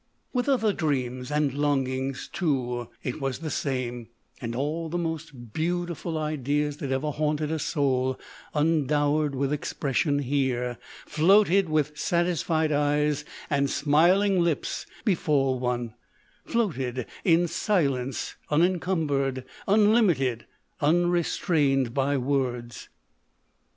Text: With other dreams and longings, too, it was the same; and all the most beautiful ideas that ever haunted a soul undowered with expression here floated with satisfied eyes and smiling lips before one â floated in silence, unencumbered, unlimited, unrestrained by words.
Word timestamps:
With 0.33 0.49
other 0.49 0.73
dreams 0.73 1.29
and 1.29 1.53
longings, 1.53 2.27
too, 2.27 2.87
it 3.03 3.21
was 3.21 3.37
the 3.37 3.51
same; 3.51 4.07
and 4.41 4.55
all 4.55 4.89
the 4.89 4.97
most 4.97 5.53
beautiful 5.53 6.17
ideas 6.17 6.77
that 6.77 6.91
ever 6.91 7.11
haunted 7.11 7.51
a 7.51 7.59
soul 7.59 8.19
undowered 8.55 9.35
with 9.35 9.53
expression 9.53 10.17
here 10.17 10.79
floated 11.05 11.69
with 11.69 11.99
satisfied 11.99 12.71
eyes 12.71 13.25
and 13.47 13.69
smiling 13.69 14.39
lips 14.39 14.87
before 15.05 15.59
one 15.59 15.89
â 15.89 16.49
floated 16.51 17.05
in 17.23 17.47
silence, 17.47 18.35
unencumbered, 18.49 19.45
unlimited, 19.67 20.47
unrestrained 20.79 21.93
by 21.93 22.17
words. 22.17 22.89